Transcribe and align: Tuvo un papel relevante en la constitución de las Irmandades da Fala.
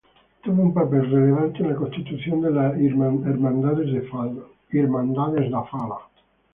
Tuvo 0.43 0.63
un 0.63 0.73
papel 0.73 1.11
relevante 1.11 1.59
en 1.61 1.69
la 1.69 1.75
constitución 1.75 2.41
de 2.41 2.49
las 2.49 2.75
Irmandades 2.79 3.91
da 5.51 5.63
Fala. 5.65 5.99